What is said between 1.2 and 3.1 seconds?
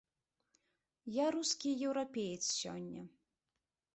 Я рускі еўрапеец сёння.